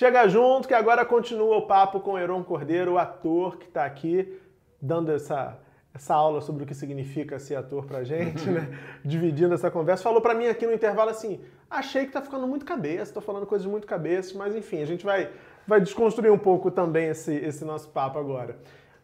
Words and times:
Chega 0.00 0.26
junto 0.26 0.66
que 0.66 0.72
agora 0.72 1.04
continua 1.04 1.58
o 1.58 1.66
papo 1.66 2.00
com 2.00 2.12
o 2.12 2.18
Heron 2.18 2.42
Cordeiro, 2.42 2.94
o 2.94 2.98
ator 2.98 3.58
que 3.58 3.66
está 3.66 3.84
aqui 3.84 4.40
dando 4.80 5.12
essa, 5.12 5.58
essa 5.92 6.14
aula 6.14 6.40
sobre 6.40 6.64
o 6.64 6.66
que 6.66 6.74
significa 6.74 7.38
ser 7.38 7.56
ator 7.56 7.84
pra 7.84 8.02
gente, 8.02 8.48
né? 8.48 8.66
Dividindo 9.04 9.52
essa 9.52 9.70
conversa. 9.70 10.02
Falou 10.02 10.22
para 10.22 10.32
mim 10.32 10.46
aqui 10.46 10.66
no 10.66 10.72
intervalo 10.72 11.10
assim: 11.10 11.38
achei 11.68 12.06
que 12.06 12.12
tá 12.12 12.22
ficando 12.22 12.46
muito 12.46 12.64
cabeça, 12.64 13.12
tô 13.12 13.20
falando 13.20 13.44
coisas 13.44 13.66
muito 13.66 13.86
cabeça, 13.86 14.38
mas 14.38 14.56
enfim, 14.56 14.80
a 14.80 14.86
gente 14.86 15.04
vai, 15.04 15.28
vai 15.66 15.82
desconstruir 15.82 16.32
um 16.32 16.38
pouco 16.38 16.70
também 16.70 17.08
esse, 17.08 17.34
esse 17.34 17.62
nosso 17.62 17.90
papo 17.90 18.18
agora. 18.18 18.56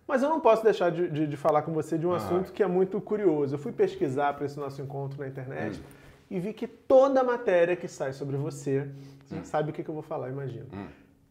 Mas 0.09 0.23
eu 0.23 0.31
não 0.31 0.41
posso 0.41 0.65
deixar 0.65 0.91
de, 0.91 1.11
de, 1.11 1.27
de 1.27 1.37
falar 1.37 1.61
com 1.61 1.75
você 1.75 1.99
de 1.99 2.07
um 2.07 2.15
ah. 2.15 2.17
assunto 2.17 2.55
que 2.55 2.63
é 2.63 2.67
muito 2.67 3.03
curioso. 3.03 3.57
Eu 3.57 3.59
fui 3.59 3.71
pesquisar 3.71 4.33
para 4.33 4.47
esse 4.47 4.59
nosso 4.59 4.81
encontro 4.81 5.21
na 5.21 5.29
internet. 5.29 5.79
Hum 5.79 6.06
e 6.31 6.41
vi 6.41 6.53
que 6.53 6.67
toda 6.67 7.23
matéria 7.23 7.77
que 7.77 7.89
sai 7.89 8.13
sobre 8.13 8.37
você, 8.37 8.89
hum. 9.31 9.45
sabe 9.45 9.71
o 9.71 9.73
que, 9.73 9.83
que 9.83 9.89
eu 9.89 9.95
vou 9.95 10.03
falar, 10.03 10.31
imagina. 10.31 10.67
Hum. 10.73 10.87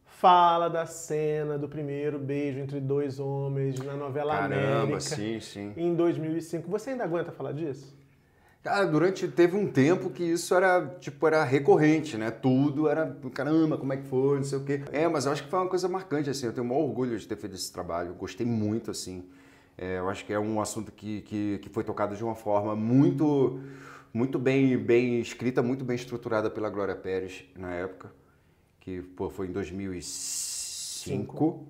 Fala 0.05 0.69
da 0.69 0.85
cena 0.85 1.57
do 1.57 1.67
primeiro 1.67 2.17
beijo 2.17 2.59
entre 2.59 2.79
dois 2.79 3.19
homens 3.19 3.77
na 3.79 3.95
novela 3.95 4.37
Caramba, 4.37 4.83
América. 4.83 4.99
sim, 5.01 5.39
sim. 5.41 5.73
Em 5.75 5.93
2005. 5.93 6.69
Você 6.69 6.91
ainda 6.91 7.03
aguenta 7.03 7.31
falar 7.33 7.51
disso? 7.51 7.93
Cara, 8.63 8.85
durante 8.85 9.27
teve 9.27 9.55
um 9.55 9.67
tempo 9.67 10.09
que 10.09 10.23
isso 10.23 10.55
era 10.55 10.87
tipo 10.99 11.27
era 11.27 11.43
recorrente, 11.43 12.17
né? 12.17 12.31
Tudo 12.31 12.87
era 12.89 13.15
caramba, 13.31 13.77
como 13.77 13.93
é 13.93 13.97
que 13.97 14.07
foi, 14.07 14.37
não 14.37 14.43
sei 14.43 14.57
o 14.57 14.63
quê. 14.63 14.81
É, 14.91 15.07
mas 15.07 15.25
eu 15.25 15.33
acho 15.33 15.43
que 15.43 15.49
foi 15.49 15.59
uma 15.59 15.69
coisa 15.69 15.87
marcante 15.87 16.31
assim. 16.31 16.47
Eu 16.47 16.53
tenho 16.53 16.65
o 16.65 16.69
maior 16.69 16.81
orgulho 16.81 17.15
de 17.19 17.27
ter 17.27 17.35
feito 17.35 17.55
esse 17.55 17.71
trabalho. 17.71 18.09
Eu 18.09 18.15
gostei 18.15 18.43
muito 18.43 18.89
assim. 18.89 19.23
É, 19.77 19.99
eu 19.99 20.09
acho 20.09 20.25
que 20.25 20.33
é 20.33 20.39
um 20.39 20.59
assunto 20.59 20.91
que, 20.91 21.21
que, 21.21 21.59
que 21.59 21.69
foi 21.69 21.83
tocado 21.83 22.15
de 22.15 22.23
uma 22.23 22.33
forma 22.33 22.75
muito 22.75 23.59
muito 24.15 24.39
bem, 24.39 24.77
bem 24.77 25.19
escrita, 25.19 25.61
muito 25.61 25.83
bem 25.83 25.97
estruturada 25.97 26.49
pela 26.49 26.69
Glória 26.69 26.95
Pérez 26.95 27.43
na 27.53 27.73
época, 27.73 28.13
que 28.79 29.01
pô, 29.01 29.29
foi 29.29 29.47
em 29.47 29.51
2005. 29.51 31.67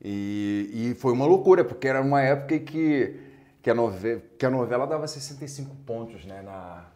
E, 0.00 0.70
e 0.72 0.94
foi 0.94 1.12
uma 1.12 1.26
loucura, 1.26 1.64
porque 1.64 1.88
era 1.88 2.00
uma 2.00 2.22
época 2.22 2.60
que, 2.60 3.16
que, 3.60 3.68
a, 3.68 3.74
novela, 3.74 4.22
que 4.38 4.46
a 4.46 4.50
novela 4.50 4.86
dava 4.86 5.08
65 5.08 5.74
pontos 5.84 6.24
né, 6.24 6.40
na, 6.42 6.86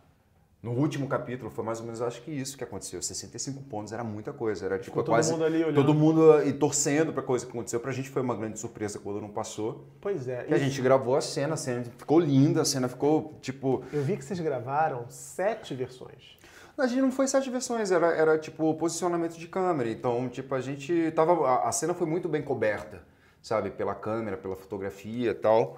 no 0.64 0.70
último 0.70 1.06
capítulo 1.06 1.50
foi 1.50 1.62
mais 1.62 1.78
ou 1.78 1.84
menos, 1.84 2.00
acho 2.00 2.22
que 2.22 2.30
isso 2.30 2.56
que 2.56 2.64
aconteceu. 2.64 3.02
65 3.02 3.62
pontos 3.64 3.92
era 3.92 4.02
muita 4.02 4.32
coisa. 4.32 4.64
Era 4.64 4.78
tipo 4.78 4.96
todo 4.96 5.08
quase. 5.08 5.30
Mundo 5.30 5.44
ali 5.44 5.62
olhando. 5.62 5.74
Todo 5.74 5.92
mundo 5.92 6.42
e 6.42 6.54
torcendo 6.54 7.12
pra 7.12 7.22
coisa 7.22 7.44
que 7.44 7.52
aconteceu. 7.52 7.78
Pra 7.78 7.92
gente 7.92 8.08
foi 8.08 8.22
uma 8.22 8.34
grande 8.34 8.58
surpresa 8.58 8.98
quando 8.98 9.20
não 9.20 9.28
passou. 9.28 9.84
Pois 10.00 10.26
é. 10.26 10.44
Que 10.44 10.54
a 10.54 10.58
gente 10.58 10.80
gravou 10.80 11.16
a 11.16 11.20
cena, 11.20 11.52
a 11.52 11.56
cena 11.58 11.84
ficou 11.98 12.18
linda, 12.18 12.62
a 12.62 12.64
cena 12.64 12.88
ficou 12.88 13.38
tipo. 13.42 13.84
Eu 13.92 14.02
vi 14.02 14.16
que 14.16 14.24
vocês 14.24 14.40
gravaram 14.40 15.04
sete 15.10 15.74
versões. 15.74 16.38
A 16.78 16.86
gente 16.86 17.02
não 17.02 17.12
foi 17.12 17.28
sete 17.28 17.50
versões, 17.50 17.90
era, 17.92 18.06
era 18.14 18.38
tipo 18.38 18.72
posicionamento 18.74 19.36
de 19.36 19.46
câmera. 19.46 19.90
Então, 19.90 20.30
tipo, 20.30 20.54
a 20.54 20.62
gente 20.62 21.12
tava. 21.14 21.46
A, 21.46 21.68
a 21.68 21.72
cena 21.72 21.92
foi 21.92 22.06
muito 22.06 22.26
bem 22.26 22.40
coberta, 22.40 23.02
sabe? 23.42 23.68
Pela 23.68 23.94
câmera, 23.94 24.38
pela 24.38 24.56
fotografia 24.56 25.32
e 25.32 25.34
tal. 25.34 25.76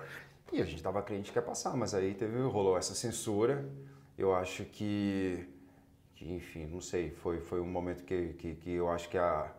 E 0.53 0.63
a 0.63 0.65
gente 0.65 0.81
tava 0.81 1.03
crente 1.03 1.33
que 1.33 1.39
ia 1.39 1.43
passar, 1.43 1.77
mas 1.77 1.93
aí 1.93 2.15
teve, 2.15 2.41
rolou 2.43 2.79
essa 2.79 2.95
censura. 2.95 3.65
Eu 4.17 4.35
acho 4.35 4.65
que, 4.65 5.47
que 6.15 6.33
enfim, 6.33 6.67
não 6.67 6.81
sei, 6.81 7.11
foi, 7.11 7.41
foi 7.41 7.61
um 7.61 7.67
momento 7.67 8.05
que, 8.05 8.35
que, 8.35 8.55
que 8.55 8.73
eu 8.73 8.89
acho 8.89 9.09
que 9.09 9.19
a, 9.19 9.53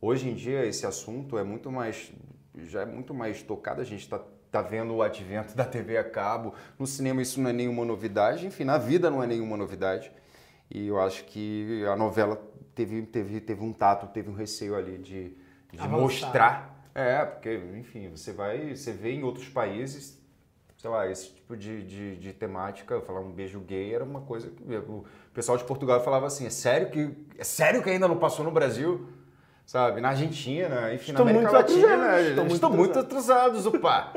hoje 0.00 0.28
em 0.28 0.34
dia 0.34 0.64
esse 0.66 0.86
assunto 0.86 1.38
é 1.38 1.44
muito 1.44 1.70
mais, 1.70 2.12
já 2.54 2.82
é 2.82 2.86
muito 2.86 3.14
mais 3.14 3.42
tocado, 3.42 3.80
a 3.80 3.84
gente 3.84 4.02
está 4.02 4.20
tá 4.50 4.62
vendo 4.62 4.94
o 4.94 5.02
advento 5.02 5.56
da 5.56 5.64
TV 5.64 5.96
a 5.96 6.04
cabo, 6.04 6.54
no 6.78 6.86
cinema 6.86 7.22
isso 7.22 7.40
não 7.40 7.50
é 7.50 7.52
nenhuma 7.52 7.84
novidade, 7.84 8.46
enfim, 8.46 8.64
na 8.64 8.78
vida 8.78 9.10
não 9.10 9.22
é 9.22 9.26
nenhuma 9.26 9.56
novidade. 9.56 10.12
E 10.70 10.88
eu 10.88 11.00
acho 11.00 11.24
que 11.24 11.84
a 11.86 11.96
novela 11.96 12.36
teve, 12.74 13.02
teve, 13.02 13.40
teve 13.40 13.62
um 13.62 13.72
tato, 13.72 14.08
teve 14.08 14.28
um 14.28 14.34
receio 14.34 14.74
ali 14.74 14.98
de, 14.98 15.36
de 15.72 15.88
mostrar. 15.88 16.90
É, 16.94 17.24
porque, 17.24 17.54
enfim, 17.78 18.08
você 18.08 18.32
vai, 18.32 18.74
você 18.74 18.92
vê 18.92 19.12
em 19.12 19.22
outros 19.22 19.48
países 19.48 20.20
sei 20.76 20.90
lá, 20.90 21.10
esse 21.10 21.30
tipo 21.30 21.56
de, 21.56 21.82
de, 21.82 22.16
de, 22.16 22.32
temática, 22.32 23.00
falar 23.00 23.20
um 23.20 23.32
beijo 23.32 23.60
gay 23.60 23.94
era 23.94 24.04
uma 24.04 24.20
coisa 24.20 24.50
que 24.50 24.62
o 24.62 25.04
pessoal 25.32 25.56
de 25.56 25.64
Portugal 25.64 26.02
falava 26.02 26.26
assim, 26.26 26.46
é 26.46 26.50
sério 26.50 26.90
que 26.90 27.10
é 27.38 27.44
sério 27.44 27.82
que 27.82 27.90
ainda 27.90 28.06
não 28.06 28.18
passou 28.18 28.44
no 28.44 28.50
Brasil? 28.50 29.08
Sabe, 29.64 30.00
na 30.00 30.10
Argentina, 30.10 30.94
enfim, 30.94 31.10
Estou 31.10 31.24
na 31.24 31.32
América 31.32 31.50
Latina, 31.50 32.20
estão 32.20 32.44
muito, 32.44 32.54
estão 32.54 32.70
muito 32.70 32.98
atrasados, 33.00 33.66
opa. 33.66 34.12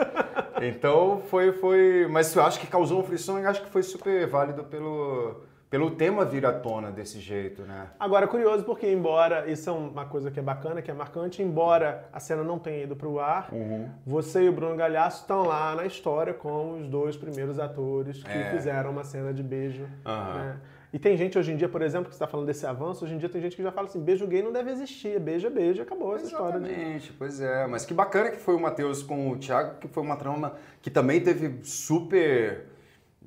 então 0.62 1.24
foi 1.28 1.52
foi, 1.52 2.08
mas 2.08 2.36
eu 2.36 2.44
acho 2.44 2.59
que 2.59 2.68
causou 2.68 3.00
uma 3.00 3.03
frição 3.03 3.40
e 3.40 3.46
acho 3.47 3.64
que 3.64 3.70
foi 3.72 3.81
super 3.81 4.28
válido 4.28 4.64
pelo 4.66 5.41
pelo 5.69 5.91
tema 5.91 6.25
vir 6.25 6.46
à 6.46 6.52
tona 6.52 6.91
desse 6.91 7.19
jeito, 7.19 7.62
né? 7.62 7.90
Agora, 8.00 8.28
curioso 8.28 8.63
porque, 8.63 8.91
embora 8.91 9.50
isso 9.50 9.69
é 9.69 9.74
uma 9.74 10.06
coisa 10.06 10.31
que 10.31 10.40
é 10.40 10.44
bacana, 10.44 10.81
que 10.81 10.90
é 10.90 10.94
marcante, 10.94 11.44
embora 11.44 12.09
a 12.12 12.19
cena 12.19 12.44
não 12.44 12.57
tenha 12.57 12.84
ido 12.84 12.96
para 12.96 13.07
o 13.07 13.19
ar, 13.19 13.50
uhum. 13.52 13.88
você 14.06 14.44
e 14.44 14.50
o 14.50 14.52
Bruno 14.52 14.75
Galhaço 14.75 15.22
estão 15.22 15.46
lá 15.46 15.75
na 15.75 15.85
história 15.85 16.34
como 16.34 16.78
os 16.78 16.88
dois 16.88 17.16
primeiros 17.16 17.59
atores 17.59 18.24
que 18.24 18.31
é. 18.31 18.52
fizeram 18.52 18.90
uma 18.90 19.03
cena 19.03 19.31
de 19.31 19.44
beijo. 19.44 19.84
Uhum. 19.84 20.34
Né? 20.34 20.58
E 20.91 20.97
tem 20.97 21.16
gente 21.16 21.38
hoje 21.38 21.52
em 21.52 21.56
dia, 21.56 21.69
por 21.69 21.84
exemplo, 21.84 22.08
que 22.08 22.16
está 22.16 22.25
falando 22.25 22.47
desse 22.47 22.66
avanço, 22.66 23.06
hoje 23.06 23.13
em 23.13 23.19
dia 23.19 23.29
tem 23.29 23.40
gente 23.40 23.56
que 23.56 23.62
já 23.62 23.72
fala 23.72 23.88
assim, 23.88 24.02
beijo 24.02 24.25
gay 24.25 24.41
não 24.41 24.52
deve 24.52 24.72
existir, 24.72 25.19
beijo 25.19 25.46
é 25.46 25.50
beijo, 25.52 25.84
acabou 25.84 26.16
essa 26.16 26.25
Exatamente, 26.25 26.56
história. 26.56 26.74
Exatamente, 26.74 27.13
pois 27.13 27.40
é. 27.40 27.68
Mas 27.68 27.85
que 27.85 27.94
bacana 27.94 28.31
que 28.31 28.38
foi 28.38 28.56
o 28.56 28.59
Matheus 28.59 29.03
com 29.03 29.29
o 29.29 29.38
Thiago, 29.38 29.75
que 29.79 29.88
foi 29.88 30.02
uma 30.02 30.16
trama 30.16 30.56
que 30.81 30.90
também 30.90 31.22
teve 31.22 31.59
super 31.63 32.69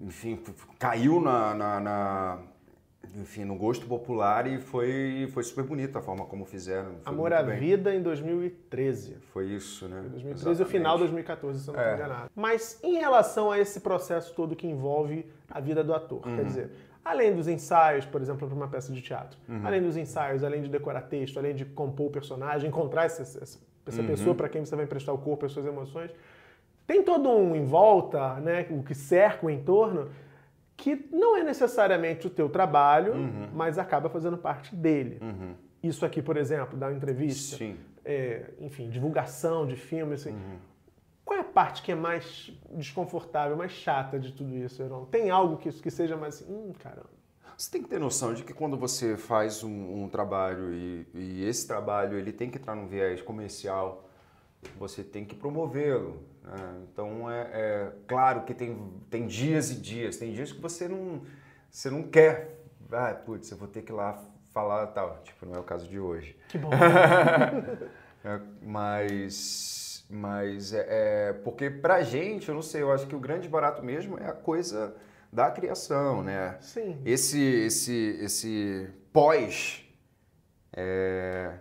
enfim, 0.00 0.38
caiu 0.78 1.20
na, 1.20 1.54
na, 1.54 1.80
na, 1.80 2.38
enfim, 3.14 3.44
no 3.44 3.56
gosto 3.56 3.86
popular 3.86 4.47
e 4.47 4.58
foi, 4.58 5.28
foi 5.32 5.42
super 5.42 5.64
bonita 5.64 5.98
a 5.98 6.03
forma 6.03 6.25
como 6.25 6.44
fizeram. 6.44 6.97
Amor 7.04 7.32
à 7.32 7.42
Vida 7.42 7.94
em 7.94 8.02
2013. 8.02 9.16
Foi 9.32 9.47
isso, 9.47 9.88
né? 9.88 10.00
Foi 10.00 10.10
2013 10.10 10.60
e 10.60 10.64
o 10.64 10.66
final 10.66 10.94
de 10.94 11.00
2014, 11.00 11.60
se 11.60 11.69
eu 11.69 11.75
não 11.75 11.81
estou 11.81 11.92
é. 11.92 11.97
enganado. 11.97 12.31
Mas 12.34 12.81
em 12.82 12.98
relação 12.98 13.50
a 13.50 13.58
esse 13.58 13.81
processo 13.81 14.34
todo 14.34 14.56
que 14.56 14.66
envolve 14.66 15.26
a 15.50 15.60
vida 15.60 15.84
do 15.84 15.92
ator, 15.92 16.26
uhum. 16.26 16.36
quer 16.36 16.44
dizer, 16.44 16.70
além 17.04 17.34
dos 17.34 17.48
ensaios, 17.48 18.06
por 18.06 18.22
exemplo, 18.22 18.47
para 18.47 18.56
uma 18.56 18.69
peça 18.69 18.92
de 18.92 19.02
teatro, 19.02 19.38
uhum. 19.48 19.60
além 19.66 19.82
dos 19.82 19.97
ensaios, 19.97 20.42
além 20.42 20.62
de 20.62 20.69
decorar 20.69 21.02
texto, 21.02 21.38
além 21.38 21.54
de 21.54 21.64
compor 21.64 22.06
o 22.06 22.10
personagem, 22.10 22.69
encontrar 22.69 23.04
essa, 23.04 23.22
essa, 23.22 23.60
essa 23.86 24.00
uhum. 24.00 24.06
pessoa 24.06 24.34
para 24.34 24.48
quem 24.48 24.64
você 24.64 24.75
vai 24.75 24.86
emprestar 24.86 25.14
o 25.14 25.19
corpo, 25.19 25.44
as 25.44 25.52
suas 25.52 25.66
emoções, 25.66 26.10
tem 26.87 27.03
todo 27.03 27.28
um 27.31 27.54
em 27.54 27.65
volta, 27.65 28.34
né, 28.34 28.66
o 28.70 28.82
que 28.82 28.94
cerca 28.94 29.47
o 29.47 29.50
entorno, 29.50 30.10
que 30.76 31.09
não 31.12 31.37
é 31.37 31.43
necessariamente 31.43 32.26
o 32.26 32.31
teu 32.31 32.48
trabalho, 32.48 33.15
uhum. 33.15 33.48
mas 33.53 33.78
acaba 33.78 34.09
fazendo 34.09 34.37
parte 34.37 34.75
dele. 34.75 35.19
Uhum. 35.22 35.54
Isso 35.82 36.04
aqui, 36.04 36.20
por 36.20 36.37
exemplo, 36.37 36.76
dar 36.76 36.88
uma 36.88 36.97
entrevista, 36.97 37.65
é, 38.04 38.50
enfim, 38.60 38.88
divulgação 38.88 39.66
de 39.66 39.76
filmes, 39.76 40.20
assim. 40.20 40.34
Uhum. 40.34 40.59
Qual 41.25 41.38
é 41.38 41.41
a 41.41 41.44
parte 41.44 41.82
que 41.82 41.93
é 41.93 41.94
mais 41.94 42.53
desconfortável, 42.72 43.56
mais 43.56 43.72
chata 43.72 44.19
de 44.19 44.32
tudo 44.32 44.56
isso, 44.56 44.82
Heron? 44.82 45.04
Tem 45.06 45.31
algo 45.31 45.56
que, 45.56 45.72
que 45.72 45.91
seja 45.91 46.16
mais 46.16 46.37
assim, 46.37 46.53
hum, 46.53 46.72
caramba. 46.78 47.10
Você 47.56 47.70
tem 47.70 47.82
que 47.82 47.88
ter 47.88 48.00
noção 48.00 48.34
de 48.34 48.43
que 48.43 48.53
quando 48.53 48.76
você 48.76 49.16
faz 49.16 49.62
um, 49.62 50.03
um 50.03 50.09
trabalho 50.09 50.75
e, 50.75 51.06
e, 51.14 51.44
esse 51.44 51.66
trabalho 51.66 52.19
ele 52.19 52.32
tem 52.32 52.50
que 52.50 52.59
entrar 52.59 52.75
num 52.75 52.88
viés 52.88 53.22
comercial, 53.22 54.09
você 54.78 55.02
tem 55.02 55.24
que 55.24 55.34
promovê-lo. 55.34 56.22
Né? 56.42 56.82
Então 56.92 57.30
é, 57.30 57.40
é, 57.52 57.92
claro 58.06 58.42
que 58.42 58.54
tem, 58.54 58.76
tem 59.10 59.26
dias 59.26 59.70
e 59.70 59.74
dias, 59.76 60.16
tem 60.16 60.32
dias 60.32 60.52
que 60.52 60.60
você 60.60 60.88
não, 60.88 61.22
você 61.70 61.90
não 61.90 62.02
quer. 62.02 62.58
Ah, 62.90 63.14
putz, 63.14 63.50
eu 63.50 63.56
vou 63.56 63.68
ter 63.68 63.82
que 63.82 63.92
ir 63.92 63.94
lá 63.94 64.22
falar 64.52 64.86
tal. 64.88 65.20
Tipo, 65.22 65.46
não 65.46 65.54
é 65.54 65.58
o 65.58 65.64
caso 65.64 65.88
de 65.88 65.98
hoje. 65.98 66.36
Que 66.48 66.58
bom. 66.58 66.70
é, 68.24 68.40
mas, 68.62 70.04
mas 70.10 70.72
é, 70.72 70.86
é, 70.88 71.32
porque 71.32 71.70
pra 71.70 72.02
gente, 72.02 72.48
eu 72.48 72.54
não 72.54 72.62
sei, 72.62 72.82
eu 72.82 72.92
acho 72.92 73.06
que 73.06 73.16
o 73.16 73.20
grande 73.20 73.48
barato 73.48 73.82
mesmo 73.82 74.18
é 74.18 74.26
a 74.26 74.32
coisa 74.32 74.94
da 75.32 75.50
criação, 75.50 76.22
né? 76.22 76.58
Sim. 76.60 77.00
Esse, 77.04 77.40
esse, 77.40 78.18
esse 78.20 78.90
pós. 79.12 79.82
É, 80.75 81.54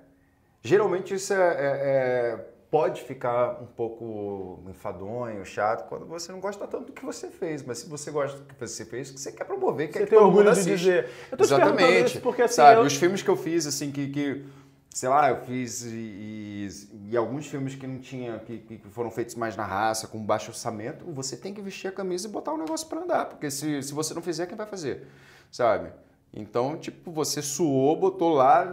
geralmente 0.61 1.13
isso 1.13 1.33
é, 1.33 1.37
é, 1.37 1.61
é 1.61 2.50
pode 2.71 3.03
ficar 3.03 3.61
um 3.61 3.65
pouco 3.65 4.63
enfadonho, 4.69 5.45
chato, 5.45 5.89
quando 5.89 6.05
você 6.05 6.31
não 6.31 6.39
gosta 6.39 6.65
tanto 6.65 6.85
do 6.85 6.91
que 6.93 7.03
você 7.03 7.27
fez. 7.27 7.61
Mas 7.61 7.79
se 7.79 7.89
você 7.89 8.09
gosta 8.09 8.37
do 8.39 8.45
que 8.45 8.55
você 8.57 8.85
fez, 8.85 9.11
você 9.11 9.29
quer 9.29 9.43
promover, 9.43 9.87
quer 9.87 9.99
você 9.99 10.05
que 10.05 10.09
tem 10.09 10.17
todo 10.17 10.27
orgulho 10.27 10.45
mundo 10.45 10.53
assiste. 10.53 10.69
de 10.69 10.77
dizer. 10.77 11.09
Eu 11.29 11.37
tô 11.37 11.43
Exatamente. 11.43 12.05
Isso 12.05 12.21
porque, 12.21 12.41
assim, 12.41 12.55
Sabe, 12.55 12.79
eu... 12.79 12.85
os 12.85 12.95
filmes 12.95 13.21
que 13.21 13.29
eu 13.29 13.35
fiz, 13.35 13.67
assim, 13.67 13.91
que, 13.91 14.07
que 14.07 14.45
sei 14.89 15.09
lá, 15.09 15.29
eu 15.29 15.41
fiz 15.41 15.83
e, 15.83 15.89
e, 15.89 16.69
e, 17.09 17.17
alguns 17.17 17.45
filmes 17.45 17.75
que 17.75 17.85
não 17.85 17.99
tinha, 17.99 18.39
que, 18.39 18.57
que, 18.59 18.77
foram 18.89 19.11
feitos 19.11 19.35
mais 19.35 19.57
na 19.57 19.65
raça, 19.65 20.07
com 20.07 20.17
baixo 20.25 20.51
orçamento, 20.51 21.03
você 21.11 21.35
tem 21.35 21.53
que 21.53 21.61
vestir 21.61 21.89
a 21.89 21.91
camisa 21.91 22.29
e 22.29 22.31
botar 22.31 22.53
o 22.53 22.57
negócio 22.57 22.87
para 22.87 23.01
andar, 23.01 23.25
porque 23.25 23.51
se, 23.51 23.83
se 23.83 23.93
você 23.93 24.13
não 24.13 24.21
fizer, 24.21 24.45
quem 24.45 24.57
vai 24.57 24.65
fazer? 24.65 25.07
Sabe? 25.51 25.91
Então, 26.33 26.77
tipo, 26.77 27.11
você 27.11 27.41
suou, 27.41 27.97
botou 27.97 28.29
lá 28.29 28.65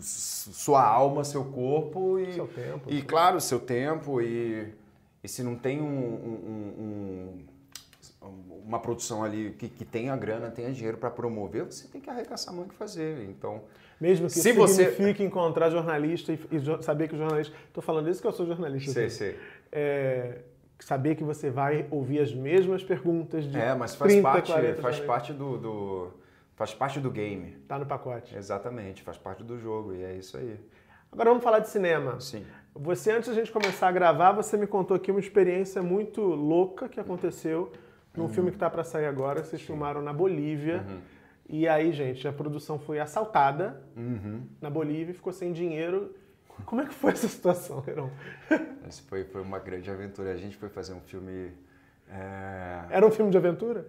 sua 0.00 0.84
alma, 0.84 1.24
seu 1.24 1.44
corpo 1.44 2.18
e, 2.18 2.32
seu 2.32 2.46
tempo, 2.46 2.90
e 2.90 3.02
claro, 3.02 3.40
seu 3.40 3.60
tempo 3.60 4.20
e, 4.20 4.72
e 5.22 5.28
se 5.28 5.42
não 5.42 5.54
tem 5.54 5.80
um, 5.80 5.84
um, 5.84 6.74
um 6.78 7.46
uma 8.70 8.78
produção 8.78 9.24
ali 9.24 9.54
que, 9.58 9.68
que 9.68 9.84
tenha 9.84 10.16
grana, 10.16 10.50
tenha 10.50 10.70
dinheiro 10.70 10.96
para 10.96 11.10
promover, 11.10 11.64
você 11.64 11.88
tem 11.88 12.00
que 12.00 12.08
arregaçar 12.08 12.54
a 12.54 12.56
mão 12.56 12.66
e 12.70 12.74
fazer. 12.74 13.24
Então, 13.28 13.62
mesmo 14.00 14.26
que 14.26 14.32
se 14.32 14.52
você 14.52 14.90
signifique 14.90 15.24
encontrar 15.24 15.70
jornalista 15.70 16.32
e, 16.32 16.38
e 16.52 16.82
saber 16.82 17.08
que 17.08 17.14
o 17.14 17.18
jornalista, 17.18 17.54
estou 17.66 17.82
falando 17.82 18.08
isso 18.08 18.20
que 18.20 18.26
eu 18.26 18.32
sou 18.32 18.46
jornalista. 18.46 18.92
Sei, 18.92 19.10
sei. 19.10 19.38
É, 19.72 20.38
saber 20.78 21.14
que 21.14 21.24
você 21.24 21.50
vai 21.50 21.86
ouvir 21.90 22.20
as 22.20 22.32
mesmas 22.32 22.82
perguntas 22.84 23.44
de 23.44 23.58
É, 23.58 23.74
mas 23.74 23.94
faz 23.94 24.12
30, 24.12 24.22
parte, 24.22 24.52
40 24.52 24.82
faz 24.82 25.00
parte 25.00 25.32
do, 25.32 25.58
do 25.58 26.10
faz 26.60 26.74
parte 26.74 27.00
do 27.00 27.10
game. 27.10 27.52
Tá 27.66 27.78
no 27.78 27.86
pacote. 27.86 28.36
Exatamente, 28.36 29.02
faz 29.02 29.16
parte 29.16 29.42
do 29.42 29.58
jogo 29.58 29.94
e 29.94 30.04
é 30.04 30.12
isso 30.12 30.36
aí. 30.36 30.60
Agora 31.10 31.30
vamos 31.30 31.42
falar 31.42 31.60
de 31.60 31.70
cinema. 31.70 32.20
Sim. 32.20 32.44
Você, 32.74 33.10
antes 33.12 33.30
da 33.30 33.34
gente 33.34 33.50
começar 33.50 33.88
a 33.88 33.92
gravar, 33.92 34.32
você 34.32 34.58
me 34.58 34.66
contou 34.66 34.94
aqui 34.94 35.10
uma 35.10 35.20
experiência 35.20 35.82
muito 35.82 36.20
louca 36.20 36.86
que 36.86 37.00
aconteceu 37.00 37.72
num 38.14 38.24
Uhum. 38.24 38.28
filme 38.28 38.50
que 38.50 38.56
está 38.56 38.68
para 38.68 38.84
sair 38.84 39.06
agora. 39.06 39.42
Vocês 39.42 39.62
filmaram 39.62 40.02
na 40.02 40.12
Bolívia. 40.12 40.84
E 41.48 41.66
aí, 41.66 41.92
gente, 41.92 42.28
a 42.28 42.32
produção 42.32 42.78
foi 42.78 43.00
assaltada 43.00 43.82
Uhum. 43.96 44.42
na 44.60 44.68
Bolívia, 44.68 45.14
ficou 45.14 45.32
sem 45.32 45.54
dinheiro. 45.54 46.14
Como 46.66 46.82
é 46.82 46.84
que 46.84 46.92
foi 46.92 47.12
essa 47.16 47.26
situação, 47.26 47.82
Heron? 47.88 48.10
Essa 48.86 49.02
foi, 49.08 49.24
foi 49.24 49.40
uma 49.40 49.58
grande 49.58 49.90
aventura. 49.90 50.30
A 50.30 50.36
gente 50.36 50.58
foi 50.58 50.68
fazer 50.68 50.92
um 50.92 51.00
filme. 51.00 51.52
é, 52.06 52.84
Era 52.90 53.06
um 53.06 53.10
filme 53.10 53.30
de 53.30 53.38
aventura? 53.38 53.86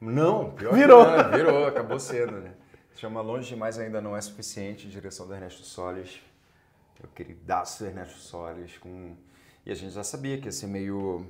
Não, 0.00 0.50
pior 0.50 0.74
Virou. 0.74 1.04
que 1.04 1.22
não, 1.22 1.30
virou, 1.30 1.66
acabou 1.66 1.98
sendo, 1.98 2.40
né? 2.40 2.54
Chama 2.96 3.20
Longe 3.20 3.48
Demais 3.48 3.78
Ainda 3.78 4.00
Não 4.00 4.16
É 4.16 4.20
Suficiente, 4.20 4.88
direção 4.88 5.26
do 5.26 5.34
Ernesto 5.34 5.64
Solis. 5.64 6.20
Eu 7.02 7.08
queridaço 7.08 7.84
Ernesto 7.84 8.18
Solis. 8.18 8.78
Com... 8.78 9.16
E 9.66 9.72
a 9.72 9.74
gente 9.74 9.92
já 9.92 10.04
sabia 10.04 10.38
que 10.38 10.46
ia 10.46 10.52
ser 10.52 10.68
meio. 10.68 11.26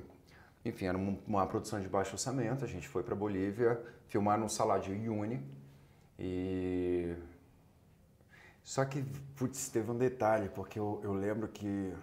Enfim, 0.63 0.85
era 0.85 0.97
uma, 0.97 1.47
produção 1.47 1.79
de 1.79 1.87
baixo 1.87 2.13
orçamento. 2.13 2.63
A 2.63 2.67
gente 2.67 2.87
foi 2.87 3.03
para 3.03 3.15
Bolívia 3.15 3.81
filmar 4.07 4.37
no 4.39 4.49
Salário 4.49 4.83
de 4.83 4.91
Uyuni. 4.91 5.41
E. 6.19 7.15
Só 8.63 8.83
que, 8.85 9.03
putz, 9.35 9.69
teve 9.69 9.91
um 9.91 9.97
detalhe, 9.97 10.49
porque 10.49 10.79
eu, 10.79 10.99
eu 11.03 11.13
lembro 11.13 11.47
que, 11.47 11.93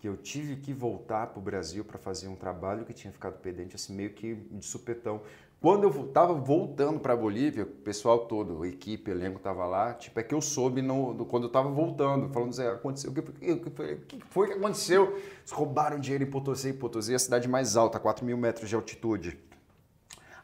que 0.00 0.08
eu 0.08 0.16
tive 0.16 0.56
que 0.56 0.72
voltar 0.72 1.28
para 1.28 1.38
o 1.38 1.42
Brasil 1.42 1.84
para 1.84 1.98
fazer 1.98 2.26
um 2.26 2.34
trabalho 2.34 2.84
que 2.84 2.92
tinha 2.92 3.12
ficado 3.12 3.38
pendente, 3.38 3.76
assim, 3.76 3.94
meio 3.94 4.12
que 4.12 4.34
de 4.34 4.66
supetão. 4.66 5.22
Quando 5.60 5.82
eu 5.84 6.04
estava 6.06 6.34
voltando 6.34 7.00
para 7.00 7.14
a 7.14 7.16
Bolívia, 7.16 7.64
o 7.64 7.66
pessoal 7.66 8.26
todo, 8.26 8.62
a 8.62 8.68
equipe, 8.68 9.10
elenco 9.10 9.38
estava 9.38 9.66
lá, 9.66 9.92
tipo, 9.92 10.18
é 10.20 10.22
que 10.22 10.32
eu 10.32 10.40
soube 10.40 10.80
no, 10.80 11.12
do- 11.12 11.26
quando 11.26 11.44
eu 11.44 11.48
estava 11.48 11.68
voltando, 11.68 12.32
falando, 12.32 12.52
Zé, 12.52 12.68
aconteceu, 12.70 13.10
o 13.10 13.14
que, 13.14 13.22
que 13.22 13.70
foi, 13.70 13.96
que 13.96 14.20
foi 14.30 14.46
que 14.46 14.52
aconteceu? 14.52 15.16
Eles 15.16 15.50
roubaram 15.50 15.98
dinheiro 15.98 16.22
em 16.22 16.30
Potosí, 16.30 16.72
Potosí 16.72 17.12
é 17.12 17.16
a 17.16 17.18
cidade 17.18 17.48
mais 17.48 17.76
alta, 17.76 17.98
4 17.98 18.24
mil 18.24 18.36
metros 18.36 18.68
de 18.68 18.76
altitude, 18.76 19.36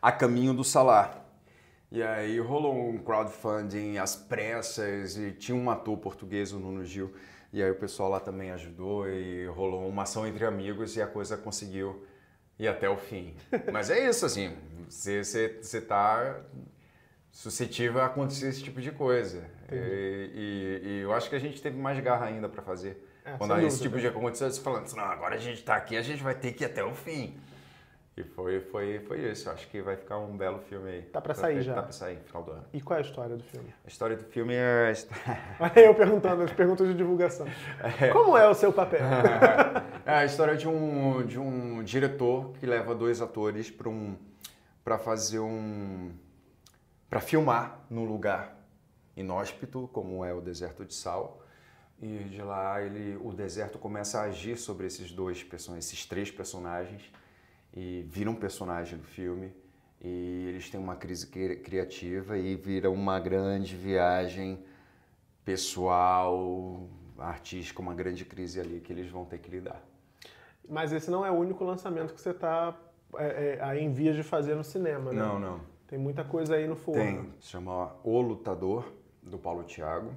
a 0.02 0.10
caminho 0.10 0.52
do 0.52 0.64
Salar. 0.64 1.24
E 1.92 2.02
aí 2.02 2.40
rolou 2.40 2.74
um 2.76 2.98
crowdfunding 2.98 3.98
às 3.98 4.16
pressas 4.16 5.16
e 5.16 5.30
tinha 5.30 5.56
um 5.56 5.70
ator 5.70 5.96
português, 5.96 6.52
o 6.52 6.58
Nuno 6.58 6.84
Gil, 6.84 7.12
e 7.52 7.62
aí 7.62 7.70
o 7.70 7.76
pessoal 7.76 8.08
lá 8.08 8.18
também 8.18 8.50
ajudou 8.50 9.08
e 9.08 9.46
rolou 9.46 9.88
uma 9.88 10.02
ação 10.02 10.26
entre 10.26 10.44
amigos 10.44 10.96
e 10.96 11.02
a 11.02 11.06
coisa 11.06 11.36
conseguiu 11.36 12.02
ir 12.58 12.68
até 12.68 12.88
o 12.88 12.96
fim. 12.96 13.34
Mas 13.72 13.90
é 13.90 14.08
isso, 14.08 14.24
assim, 14.26 14.56
você, 14.88 15.22
você, 15.24 15.58
você 15.60 15.80
tá 15.80 16.40
suscetível 17.32 18.00
a 18.00 18.06
acontecer 18.06 18.48
esse 18.48 18.62
tipo 18.62 18.80
de 18.80 18.90
coisa. 18.92 19.44
E, 19.72 20.80
e- 20.84 20.88
e 20.88 21.00
eu 21.00 21.12
acho 21.12 21.28
que 21.28 21.34
a 21.36 21.38
gente 21.40 21.60
teve 21.60 21.76
mais 21.76 21.98
garra 22.00 22.26
ainda 22.26 22.48
para 22.48 22.62
fazer. 22.62 23.08
É, 23.24 23.32
Quando 23.38 23.52
esse 23.58 23.78
dúvida. 23.78 23.82
tipo 23.82 23.98
de 24.00 24.06
aconteceu, 24.06 24.50
você 24.50 24.60
falando, 24.60 24.92
não, 24.94 25.04
agora 25.04 25.34
a 25.34 25.38
gente 25.38 25.58
está 25.60 25.74
aqui, 25.76 25.96
a 25.96 26.02
gente 26.02 26.22
vai 26.22 26.34
ter 26.34 26.52
que 26.52 26.62
ir 26.62 26.66
até 26.66 26.84
o 26.84 26.94
fim. 26.94 27.34
E 28.16 28.22
foi, 28.22 28.60
foi, 28.60 29.00
foi 29.00 29.30
isso. 29.30 29.50
Acho 29.50 29.68
que 29.68 29.82
vai 29.82 29.96
ficar 29.96 30.18
um 30.18 30.36
belo 30.36 30.60
filme 30.60 30.88
aí. 30.88 31.02
Tá 31.02 31.20
pra 31.20 31.34
sair 31.34 31.62
já. 31.62 31.74
Tá 31.74 31.82
pra 31.82 31.92
sair, 31.92 32.20
final 32.24 32.44
do 32.44 32.52
ano. 32.52 32.64
E 32.72 32.80
qual 32.80 32.96
é 32.96 33.02
a 33.02 33.04
história 33.04 33.36
do 33.36 33.42
filme? 33.42 33.74
A 33.84 33.88
história 33.88 34.16
do 34.16 34.24
filme 34.24 34.54
é. 34.54 34.92
Olha 35.58 35.80
eu 35.82 35.94
perguntando, 35.94 36.42
as 36.42 36.52
perguntas 36.52 36.86
de 36.86 36.94
divulgação. 36.94 37.46
Como 38.12 38.36
é 38.36 38.48
o 38.48 38.54
seu 38.54 38.72
papel? 38.72 39.00
é 40.06 40.12
a 40.12 40.24
história 40.24 40.56
de 40.56 40.68
um, 40.68 41.26
de 41.26 41.40
um 41.40 41.82
diretor 41.82 42.52
que 42.52 42.66
leva 42.66 42.94
dois 42.94 43.20
atores 43.20 43.68
para 43.68 43.88
um, 43.88 44.16
pra 44.84 44.96
fazer 44.96 45.40
um. 45.40 46.12
para 47.10 47.20
filmar 47.20 47.80
num 47.90 48.04
lugar 48.04 48.56
inóspito, 49.16 49.88
como 49.92 50.24
é 50.24 50.32
o 50.32 50.40
deserto 50.40 50.84
de 50.84 50.94
Sal. 50.94 51.40
E 52.00 52.18
de 52.24 52.42
lá 52.42 52.80
ele, 52.80 53.16
o 53.16 53.32
deserto 53.32 53.76
começa 53.76 54.20
a 54.20 54.24
agir 54.24 54.56
sobre 54.56 54.86
esses 54.86 55.10
dois 55.10 55.42
personagens, 55.42 55.86
esses 55.86 56.06
três 56.06 56.30
personagens, 56.30 57.10
e 57.74 58.02
vira 58.08 58.30
um 58.30 58.34
personagem 58.34 58.98
do 58.98 59.04
filme. 59.04 59.52
E 60.00 60.46
eles 60.48 60.68
têm 60.70 60.78
uma 60.78 60.96
crise 60.96 61.26
cri- 61.26 61.56
criativa 61.56 62.36
e 62.38 62.54
vira 62.56 62.90
uma 62.90 63.18
grande 63.18 63.74
viagem 63.74 64.62
pessoal, 65.44 66.86
artística, 67.18 67.80
uma 67.80 67.94
grande 67.94 68.24
crise 68.24 68.60
ali 68.60 68.80
que 68.80 68.92
eles 68.92 69.10
vão 69.10 69.24
ter 69.24 69.38
que 69.38 69.50
lidar. 69.50 69.82
Mas 70.68 70.92
esse 70.92 71.10
não 71.10 71.24
é 71.24 71.30
o 71.30 71.34
único 71.34 71.64
lançamento 71.64 72.14
que 72.14 72.20
você 72.20 72.30
está 72.30 72.76
em 73.78 73.92
vias 73.92 74.16
de 74.16 74.22
fazer 74.22 74.54
no 74.54 74.64
cinema, 74.64 75.12
né? 75.12 75.20
Não, 75.22 75.38
não. 75.38 75.60
Tem 75.86 75.98
muita 75.98 76.24
coisa 76.24 76.56
aí 76.56 76.66
no 76.66 76.76
forno. 76.76 77.02
Tem, 77.02 77.32
se 77.40 77.48
chama 77.48 77.94
O 78.02 78.20
Lutador, 78.20 78.92
do 79.22 79.38
Paulo 79.38 79.62
Thiago. 79.64 80.12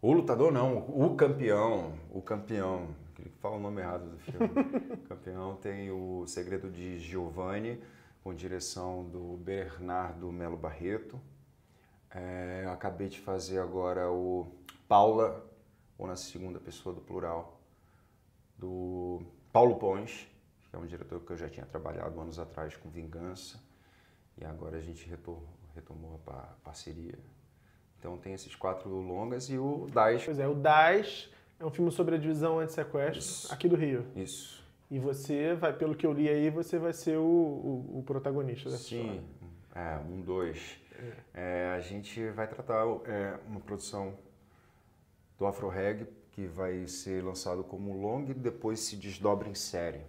O 0.00 0.12
Lutador 0.12 0.52
não, 0.52 0.78
o 0.88 1.14
Campeão, 1.16 1.94
o 2.10 2.20
Campeão, 2.22 2.88
que 3.14 3.28
fala 3.40 3.56
o 3.56 3.60
nome 3.60 3.80
errado 3.80 4.10
do 4.10 4.18
filme. 4.18 4.48
campeão 5.08 5.56
tem 5.56 5.90
o 5.90 6.26
Segredo 6.26 6.70
de 6.70 6.98
Giovanni, 6.98 7.82
com 8.22 8.34
direção 8.34 9.04
do 9.04 9.36
Bernardo 9.38 10.30
Melo 10.32 10.56
Barreto. 10.56 11.20
É, 12.10 12.66
acabei 12.72 13.08
de 13.08 13.20
fazer 13.20 13.58
agora 13.58 14.10
o 14.10 14.46
Paula, 14.88 15.44
ou 15.98 16.06
na 16.06 16.16
segunda 16.16 16.58
pessoa 16.60 16.94
do 16.94 17.00
plural, 17.00 17.60
do 18.58 19.22
Paulo 19.52 19.76
Pons, 19.76 20.28
que 20.70 20.76
é 20.76 20.78
um 20.78 20.86
diretor 20.86 21.20
que 21.20 21.30
eu 21.32 21.36
já 21.36 21.48
tinha 21.48 21.66
trabalhado 21.66 22.20
anos 22.20 22.38
atrás 22.38 22.76
com 22.76 22.88
Vingança. 22.88 23.60
E 24.38 24.44
agora 24.44 24.76
a 24.78 24.80
gente 24.80 25.08
retor- 25.08 25.42
retomou 25.74 26.16
a 26.16 26.18
pa- 26.18 26.56
parceria. 26.64 27.18
Então 27.98 28.18
tem 28.18 28.34
esses 28.34 28.54
quatro 28.54 28.88
longas 28.90 29.48
e 29.48 29.56
o 29.58 29.86
Daesh. 29.92 30.24
Pois 30.24 30.38
é, 30.38 30.46
o 30.48 30.54
DAS 30.54 31.30
é 31.58 31.64
um 31.64 31.70
filme 31.70 31.90
sobre 31.90 32.14
a 32.16 32.18
divisão 32.18 32.58
anti-sequestro 32.58 33.18
Isso. 33.18 33.52
aqui 33.52 33.68
do 33.68 33.76
Rio. 33.76 34.04
Isso. 34.16 34.62
E 34.90 34.98
você 34.98 35.54
vai, 35.54 35.72
pelo 35.72 35.94
que 35.94 36.06
eu 36.06 36.12
li 36.12 36.28
aí, 36.28 36.50
você 36.50 36.78
vai 36.78 36.92
ser 36.92 37.16
o, 37.18 37.22
o- 37.22 37.98
o 37.98 38.02
protagonista 38.04 38.70
dessa 38.70 38.82
história. 38.94 39.20
Sim, 39.20 39.24
é, 39.74 39.96
um, 39.98 40.20
dois. 40.20 40.76
É, 41.32 41.72
a 41.76 41.80
gente 41.80 42.28
vai 42.30 42.46
tratar 42.46 42.84
é, 43.06 43.38
uma 43.48 43.60
produção 43.60 44.14
do 45.38 45.46
Afro 45.46 45.68
Reg 45.68 46.06
que 46.32 46.46
vai 46.46 46.86
ser 46.86 47.24
lançado 47.24 47.64
como 47.64 47.92
longa 48.00 48.30
e 48.30 48.34
depois 48.34 48.80
se 48.80 48.96
desdobra 48.96 49.48
em 49.48 49.54
série 49.54 50.00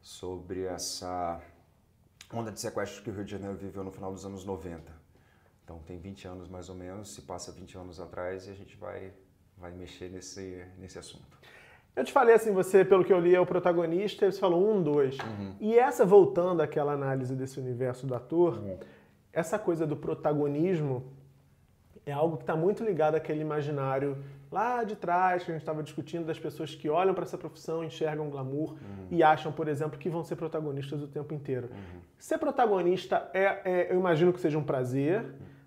sobre 0.00 0.64
essa 0.64 1.40
onda 2.32 2.50
de 2.50 2.60
sequestros 2.60 3.00
que 3.00 3.10
o 3.10 3.14
Rio 3.14 3.24
de 3.24 3.30
Janeiro 3.30 3.56
viveu 3.56 3.84
no 3.84 3.90
final 3.92 4.12
dos 4.12 4.24
anos 4.26 4.44
90. 4.44 4.82
Então 5.64 5.78
tem 5.86 5.98
20 5.98 6.26
anos 6.28 6.48
mais 6.48 6.68
ou 6.68 6.74
menos, 6.74 7.14
se 7.14 7.22
passa 7.22 7.52
20 7.52 7.76
anos 7.78 8.00
atrás 8.00 8.46
e 8.46 8.50
a 8.50 8.54
gente 8.54 8.76
vai, 8.76 9.12
vai 9.56 9.72
mexer 9.72 10.10
nesse, 10.10 10.64
nesse 10.78 10.98
assunto. 10.98 11.38
Eu 11.94 12.04
te 12.04 12.12
falei 12.12 12.34
assim, 12.34 12.52
você, 12.52 12.84
pelo 12.84 13.04
que 13.04 13.12
eu 13.12 13.20
li, 13.20 13.34
é 13.34 13.40
o 13.40 13.44
protagonista, 13.46 14.24
e 14.26 14.32
você 14.32 14.40
falou 14.40 14.66
um, 14.74 14.82
dois. 14.82 15.18
Uhum. 15.18 15.54
E 15.60 15.78
essa, 15.78 16.06
voltando 16.06 16.62
àquela 16.62 16.92
análise 16.92 17.34
desse 17.34 17.60
universo 17.60 18.06
do 18.06 18.14
ator, 18.14 18.58
Uhum. 18.58 18.78
essa 19.32 19.58
coisa 19.58 19.86
do 19.86 19.94
protagonismo 19.96 21.04
é 22.06 22.12
algo 22.12 22.36
que 22.38 22.42
está 22.44 22.56
muito 22.56 22.82
ligado 22.82 23.14
àquele 23.14 23.40
imaginário 23.42 24.16
lá 24.50 24.84
de 24.84 24.96
trás, 24.96 25.44
que 25.44 25.50
a 25.50 25.54
gente 25.54 25.62
estava 25.62 25.82
discutindo, 25.82 26.26
das 26.26 26.38
pessoas 26.38 26.74
que 26.74 26.88
olham 26.88 27.14
para 27.14 27.24
essa 27.24 27.38
profissão, 27.38 27.84
enxergam 27.84 28.28
glamour 28.28 28.76
e 29.10 29.22
acham, 29.22 29.52
por 29.52 29.68
exemplo, 29.68 29.98
que 29.98 30.10
vão 30.10 30.22
ser 30.24 30.36
protagonistas 30.36 31.00
o 31.02 31.06
tempo 31.08 31.32
inteiro. 31.32 31.70
Ser 32.18 32.38
protagonista 32.38 33.30
é, 33.32 33.60
é- 33.64 33.92
eu 33.92 33.98
imagino 33.98 34.32
que 34.32 34.40
seja 34.40 34.58
um 34.58 34.62
prazer, 34.64 35.24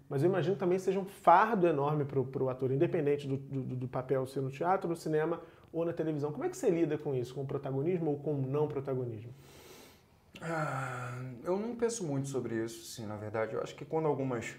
mas 0.10 0.24
eu 0.24 0.30
imagino 0.30 0.56
também 0.56 0.78
seja 0.80 1.00
um 1.00 1.06
fardo 1.06 1.68
enorme 1.68 2.06
para 2.06 2.20
o 2.44 2.50
ator, 2.50 2.72
independente 2.72 3.28
do, 3.28 3.38
do- 3.38 3.76
do 3.76 3.88
papel 3.88 4.26
ser 4.28 4.42
no 4.42 4.50
teatro, 4.52 4.90
no 4.90 4.96
cinema 4.96 5.42
ou 5.74 5.86
na 5.86 5.94
televisão. 5.94 6.32
Como 6.32 6.44
é 6.44 6.50
que 6.50 6.58
você 6.58 6.70
lida 6.70 6.98
com 6.98 7.16
isso? 7.16 7.34
Com 7.34 7.42
o 7.44 7.48
protagonismo 7.48 8.12
ou 8.12 8.20
com 8.20 8.34
o 8.36 8.42
não 8.42 8.68
protagonismo? 8.68 9.34
Ah, 10.42 11.18
eu 11.44 11.58
não 11.58 11.76
penso 11.76 12.04
muito 12.06 12.28
sobre 12.28 12.64
isso, 12.64 12.86
sim, 12.86 13.06
na 13.06 13.16
verdade. 13.16 13.54
Eu 13.56 13.62
acho 13.62 13.76
que 13.76 13.86
quando 13.86 14.08
algumas, 14.08 14.54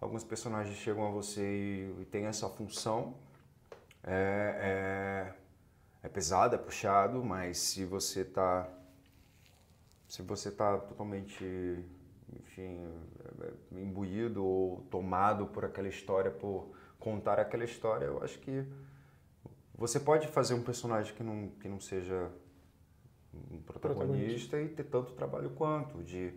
alguns 0.00 0.24
personagens 0.24 0.76
chegam 0.76 1.06
a 1.06 1.10
você 1.10 1.42
e, 1.98 2.02
e 2.02 2.04
tem 2.06 2.26
essa 2.26 2.48
função, 2.48 3.14
é, 4.04 5.32
é, 6.02 6.06
é 6.06 6.10
pesado, 6.10 6.54
é 6.56 6.58
puxado, 6.58 7.24
mas 7.24 7.58
se 7.58 7.84
você 7.84 8.24
tá 8.24 8.68
se 10.08 10.22
você 10.22 10.50
tá 10.50 10.78
totalmente, 10.78 11.44
enfim, 12.40 12.78
é, 13.40 13.46
é, 13.46 13.80
imbuído 13.80 14.44
ou 14.44 14.82
tomado 14.90 15.46
por 15.46 15.64
aquela 15.64 15.88
história, 15.88 16.30
por 16.30 16.72
contar 16.98 17.38
aquela 17.38 17.64
história, 17.64 18.06
eu 18.06 18.22
acho 18.22 18.38
que 18.38 18.64
você 19.74 19.98
pode 19.98 20.28
fazer 20.28 20.54
um 20.54 20.62
personagem 20.62 21.14
que 21.14 21.22
não, 21.22 21.48
que 21.60 21.68
não 21.68 21.80
seja 21.80 22.30
um 23.50 23.60
protagonista, 23.62 24.60
e 24.60 24.68
ter 24.68 24.84
tanto 24.84 25.12
trabalho 25.12 25.50
quanto 25.50 26.02
de, 26.02 26.32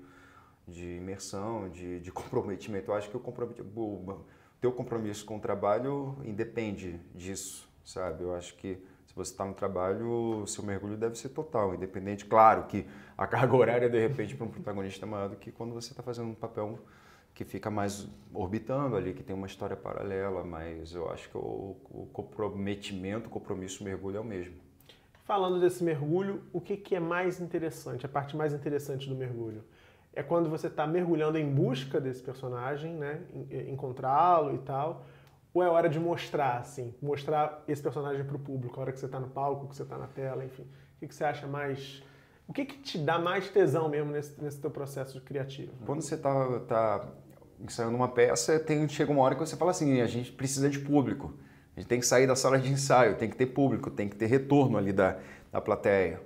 de 0.67 0.95
imersão, 0.95 1.69
de, 1.69 1.99
de 1.99 2.11
comprometimento. 2.11 2.91
Eu 2.91 2.95
acho 2.95 3.09
que 3.09 3.17
o, 3.17 3.19
o 3.19 4.25
teu 4.59 4.71
compromisso 4.71 5.25
com 5.25 5.37
o 5.37 5.39
trabalho 5.39 6.17
independe 6.23 6.99
disso, 7.13 7.69
sabe? 7.83 8.23
Eu 8.23 8.33
acho 8.33 8.55
que 8.55 8.81
se 9.15 9.19
você 9.19 9.31
está 9.31 9.45
no 9.45 9.53
trabalho, 9.53 10.41
o 10.41 10.47
seu 10.47 10.61
mergulho 10.61 10.97
deve 10.97 11.15
ser 11.17 11.29
total, 11.29 11.73
independente. 11.73 12.25
Claro 12.25 12.65
que 12.65 12.85
a 13.17 13.25
carga 13.25 13.55
horária, 13.55 13.89
de 13.89 13.97
repente, 13.97 14.35
para 14.35 14.45
um 14.45 14.49
protagonista 14.49 15.05
é 15.05 15.07
maior 15.07 15.29
do 15.29 15.37
que 15.37 15.53
quando 15.53 15.73
você 15.73 15.91
está 15.91 16.03
fazendo 16.03 16.27
um 16.27 16.35
papel 16.35 16.77
que 17.33 17.45
fica 17.45 17.71
mais 17.71 18.09
orbitando 18.33 18.97
ali, 18.97 19.13
que 19.13 19.23
tem 19.23 19.33
uma 19.33 19.47
história 19.47 19.75
paralela, 19.75 20.43
mas 20.43 20.93
eu 20.93 21.09
acho 21.09 21.29
que 21.29 21.37
o, 21.37 21.77
o 21.89 22.09
comprometimento, 22.11 23.27
o 23.27 23.29
compromisso, 23.29 23.83
o 23.83 23.85
mergulho 23.85 24.17
é 24.17 24.19
o 24.19 24.23
mesmo. 24.23 24.55
Falando 25.23 25.61
desse 25.61 25.81
mergulho, 25.81 26.43
o 26.51 26.59
que, 26.59 26.75
que 26.75 26.93
é 26.93 26.99
mais 26.99 27.39
interessante, 27.39 28.05
a 28.05 28.09
parte 28.09 28.35
mais 28.35 28.53
interessante 28.53 29.07
do 29.07 29.15
mergulho? 29.15 29.63
É 30.13 30.23
quando 30.23 30.49
você 30.49 30.67
está 30.67 30.85
mergulhando 30.85 31.37
em 31.37 31.49
busca 31.49 32.01
desse 32.01 32.21
personagem, 32.21 32.93
né? 32.93 33.21
encontrá-lo 33.69 34.53
e 34.55 34.59
tal, 34.59 35.05
ou 35.55 35.63
é 35.63 35.69
hora 35.69 35.89
de 35.89 35.99
mostrar, 35.99 36.59
assim, 36.59 36.93
mostrar 37.01 37.63
esse 37.67 37.81
personagem 37.81 38.23
para 38.23 38.35
o 38.35 38.39
público, 38.39 38.77
a 38.77 38.83
hora 38.83 38.91
que 38.91 38.99
você 38.99 39.07
está 39.07 39.19
no 39.19 39.29
palco, 39.29 39.67
que 39.69 39.75
você 39.75 39.83
está 39.83 39.97
na 39.97 40.05
tela, 40.05 40.45
enfim. 40.45 40.63
O 40.63 40.99
que, 40.99 41.07
que 41.07 41.15
você 41.15 41.23
acha 41.23 41.47
mais 41.47 42.03
o 42.47 42.53
que, 42.53 42.65
que, 42.65 42.77
te 42.77 42.97
dá 42.97 43.17
mais 43.17 43.49
tesão 43.49 43.89
mesmo 43.89 44.11
nesse, 44.11 44.39
nesse 44.41 44.59
teu 44.59 44.69
processo 44.69 45.19
criativo? 45.21 45.71
Quando 45.85 46.01
você 46.01 46.15
está 46.15 46.59
tá 46.59 47.07
ensaiando 47.59 47.95
uma 47.95 48.07
peça, 48.07 48.59
tem, 48.59 48.87
chega 48.87 49.11
uma 49.11 49.23
hora 49.23 49.33
que 49.33 49.41
você 49.41 49.55
fala 49.55 49.71
assim, 49.71 50.01
a 50.01 50.05
gente 50.05 50.31
precisa 50.31 50.69
de 50.69 50.79
público. 50.79 51.33
A 51.75 51.79
gente 51.79 51.89
tem 51.89 51.99
que 51.99 52.05
sair 52.05 52.27
da 52.27 52.35
sala 52.35 52.59
de 52.59 52.71
ensaio, 52.71 53.15
tem 53.15 53.29
que 53.29 53.35
ter 53.35 53.47
público, 53.47 53.89
tem 53.89 54.07
que 54.07 54.15
ter 54.15 54.27
retorno 54.27 54.77
ali 54.77 54.93
da, 54.93 55.17
da 55.51 55.59
plateia. 55.59 56.21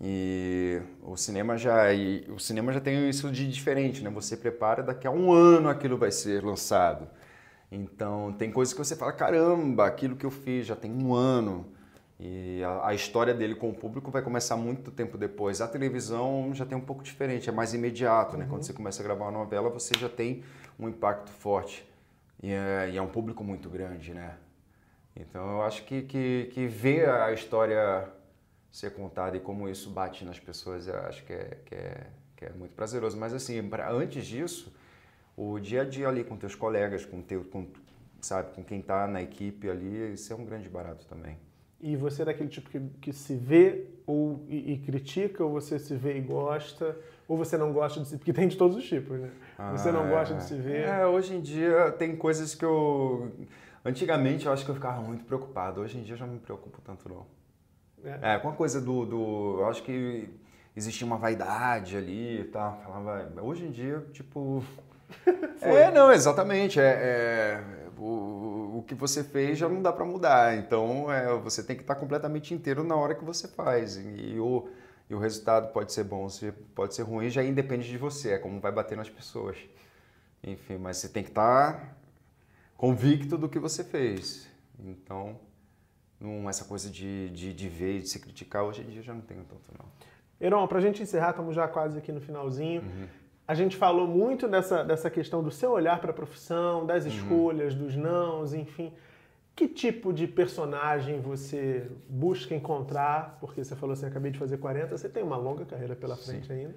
E 0.00 0.80
o 1.02 1.16
cinema 1.16 1.56
já 1.56 1.86
o 2.28 2.38
cinema 2.38 2.72
já 2.72 2.80
tem 2.80 3.08
isso 3.08 3.30
de 3.30 3.48
diferente, 3.50 4.02
né? 4.02 4.10
Você 4.10 4.36
prepara 4.36 4.82
daqui 4.82 5.06
a 5.06 5.10
um 5.10 5.32
ano 5.32 5.68
aquilo 5.68 5.96
vai 5.96 6.10
ser 6.10 6.42
lançado. 6.42 7.08
Então 7.72 8.34
tem 8.34 8.52
coisas 8.52 8.74
que 8.74 8.78
você 8.78 8.94
fala 8.94 9.12
caramba, 9.14 9.86
aquilo 9.86 10.14
que 10.14 10.26
eu 10.26 10.30
fiz 10.30 10.66
já 10.66 10.76
tem 10.76 10.92
um 10.92 11.14
ano. 11.14 11.66
E 12.20 12.62
a, 12.62 12.88
a, 12.88 12.94
história 12.94 13.32
dele 13.32 13.54
com 13.54 13.70
o 13.70 13.74
público 13.74 14.10
vai 14.10 14.20
começar 14.20 14.56
muito 14.56 14.90
tempo 14.90 15.16
depois. 15.16 15.60
A 15.62 15.66
televisão 15.66 16.54
já 16.54 16.66
tem 16.66 16.76
um 16.76 16.82
pouco 16.82 17.02
diferente, 17.02 17.48
é 17.48 17.52
mais 17.52 17.72
imediato, 17.72 18.36
né? 18.36 18.44
Uhum. 18.44 18.50
Quando 18.50 18.62
você 18.62 18.74
começa 18.74 19.02
a 19.02 19.04
gravar 19.04 19.24
uma 19.24 19.38
novela, 19.38 19.70
você 19.70 19.94
já 19.98 20.08
tem 20.08 20.44
um 20.78 20.86
impacto 20.86 21.30
forte. 21.30 21.84
E 22.42 22.52
é, 22.52 22.90
e 22.92 22.96
é 22.98 23.02
um 23.02 23.08
público 23.08 23.42
muito 23.42 23.70
grande, 23.70 24.12
né? 24.12 24.36
Então 25.16 25.52
eu 25.52 25.62
acho 25.62 25.84
que, 25.84 26.02
que, 26.02 26.50
que 26.52 26.66
ver 26.66 27.08
a 27.08 27.32
história 27.32 28.06
ser 28.70 28.90
contada 28.90 29.36
e 29.36 29.40
como 29.40 29.68
isso 29.68 29.90
bate 29.90 30.24
nas 30.24 30.38
pessoas, 30.38 30.86
eu 30.86 30.98
acho 31.00 31.24
que 31.24 31.32
é, 31.32 31.58
que 31.64 31.74
é, 31.74 32.06
que 32.36 32.44
é 32.44 32.50
muito 32.50 32.74
prazeroso. 32.74 33.16
Mas 33.16 33.32
assim, 33.32 33.66
pra, 33.68 33.90
antes 33.90 34.26
disso, 34.26 34.72
o 35.36 35.58
dia 35.58 35.82
a 35.82 35.84
dia 35.84 36.08
ali 36.08 36.24
com 36.24 36.36
teus 36.36 36.54
colegas, 36.54 37.04
com 37.04 37.22
teu, 37.22 37.44
com, 37.44 37.66
sabe, 38.20 38.54
com 38.54 38.62
quem 38.62 38.80
está 38.80 39.06
na 39.06 39.22
equipe 39.22 39.68
ali, 39.68 40.12
isso 40.12 40.32
é 40.32 40.36
um 40.36 40.44
grande 40.44 40.68
barato 40.68 41.06
também. 41.06 41.38
E 41.80 41.96
você 41.96 42.22
é 42.22 42.24
daquele 42.26 42.48
tipo 42.48 42.70
que, 42.70 42.80
que 43.00 43.12
se 43.12 43.34
vê 43.34 43.86
ou, 44.06 44.44
e, 44.48 44.74
e, 44.74 44.78
critica, 44.78 45.44
ou 45.44 45.50
você 45.50 45.80
se 45.80 45.96
vê 45.96 46.16
e 46.16 46.20
gosta, 46.20 46.96
ou 47.26 47.36
você 47.36 47.56
não 47.56 47.72
gosta 47.72 48.00
de 48.00 48.06
se... 48.06 48.16
Porque 48.16 48.32
tem 48.32 48.46
de 48.46 48.56
todos 48.56 48.76
os 48.76 48.84
tipos, 48.88 49.18
né? 49.18 49.32
Ah, 49.58 49.72
você 49.72 49.90
não 49.90 50.08
gosta 50.08 50.36
de 50.36 50.44
se 50.44 50.54
ver... 50.54 50.86
É, 50.86 51.04
hoje 51.06 51.34
em 51.34 51.40
dia 51.40 51.90
tem 51.92 52.14
coisas 52.14 52.54
que 52.54 52.64
eu... 52.64 53.32
Antigamente 53.84 54.46
eu 54.46 54.52
acho 54.52 54.64
que 54.64 54.70
eu 54.70 54.76
ficava 54.76 55.00
muito 55.00 55.24
preocupado, 55.24 55.80
hoje 55.80 55.98
em 55.98 56.02
dia 56.02 56.14
eu 56.14 56.18
já 56.18 56.24
não 56.26 56.34
me 56.34 56.40
preocupo 56.40 56.80
tanto 56.82 57.08
não. 57.08 57.26
É, 58.04 58.34
é 58.34 58.38
com 58.38 58.48
a 58.48 58.52
coisa 58.52 58.80
do, 58.80 59.04
do... 59.04 59.56
Eu 59.58 59.66
acho 59.66 59.82
que 59.82 60.28
existia 60.76 61.04
uma 61.04 61.16
vaidade 61.16 61.96
ali 61.96 62.42
e 62.42 62.44
tal, 62.44 62.80
falava... 62.84 63.32
Hoje 63.42 63.64
em 63.64 63.72
dia, 63.72 64.06
tipo... 64.12 64.62
é, 65.60 65.90
não, 65.90 66.12
exatamente. 66.12 66.80
É, 66.80 66.84
é 66.84 67.82
o, 68.02 68.78
o 68.78 68.84
que 68.86 68.94
você 68.94 69.22
fez 69.22 69.58
já 69.58 69.68
não 69.68 69.80
dá 69.80 69.92
para 69.92 70.04
mudar. 70.04 70.56
Então 70.56 71.12
é, 71.12 71.32
você 71.38 71.62
tem 71.62 71.76
que 71.76 71.82
estar 71.82 71.94
completamente 71.94 72.52
inteiro 72.52 72.82
na 72.82 72.96
hora 72.96 73.14
que 73.14 73.24
você 73.24 73.46
faz. 73.46 73.96
E, 73.96 74.38
o, 74.38 74.68
e 75.08 75.14
o 75.14 75.18
resultado 75.18 75.72
pode 75.72 75.92
ser 75.92 76.04
bom, 76.04 76.26
pode 76.74 76.94
ser 76.94 77.02
ruim, 77.02 77.30
já 77.30 77.42
independe 77.42 77.88
de 77.88 77.96
você, 77.96 78.32
é 78.32 78.38
como 78.38 78.60
vai 78.60 78.72
bater 78.72 78.96
nas 78.96 79.08
pessoas. 79.08 79.56
Enfim, 80.42 80.78
mas 80.78 80.96
você 80.96 81.08
tem 81.08 81.22
que 81.22 81.30
estar 81.30 81.96
convicto 82.76 83.38
do 83.38 83.48
que 83.48 83.60
você 83.60 83.84
fez. 83.84 84.48
Então, 84.78 85.38
não, 86.18 86.50
essa 86.50 86.64
coisa 86.64 86.90
de, 86.90 87.28
de, 87.30 87.52
de 87.52 87.68
ver 87.68 87.98
e 87.98 88.02
de 88.02 88.08
se 88.08 88.18
criticar, 88.18 88.64
hoje 88.64 88.82
em 88.82 88.86
dia 88.86 89.02
já 89.02 89.14
não 89.14 89.20
tenho 89.20 89.44
tanto, 89.44 89.62
não. 89.78 89.84
Heron, 90.40 90.66
para 90.66 90.78
a 90.78 90.80
gente 90.80 91.00
encerrar, 91.00 91.30
estamos 91.30 91.54
já 91.54 91.68
quase 91.68 91.96
aqui 91.96 92.10
no 92.10 92.20
finalzinho. 92.20 92.82
Uhum. 92.82 93.06
A 93.52 93.54
gente 93.54 93.76
falou 93.76 94.08
muito 94.08 94.48
dessa, 94.48 94.82
dessa 94.82 95.10
questão 95.10 95.42
do 95.42 95.50
seu 95.50 95.72
olhar 95.72 96.00
para 96.00 96.10
a 96.10 96.14
profissão, 96.14 96.86
das 96.86 97.04
uhum. 97.04 97.10
escolhas, 97.10 97.74
uhum. 97.74 97.80
dos 97.80 97.94
nãos, 97.94 98.54
enfim. 98.54 98.90
Que 99.54 99.68
tipo 99.68 100.10
de 100.10 100.26
personagem 100.26 101.20
você 101.20 101.86
busca 102.08 102.54
encontrar? 102.54 103.36
Porque 103.40 103.62
você 103.62 103.76
falou 103.76 103.92
assim, 103.92 104.06
acabei 104.06 104.32
de 104.32 104.38
fazer 104.38 104.56
40, 104.56 104.96
você 104.96 105.06
tem 105.06 105.22
uma 105.22 105.36
longa 105.36 105.66
carreira 105.66 105.94
pela 105.94 106.16
frente 106.16 106.46
Sim. 106.46 106.52
ainda. 106.54 106.74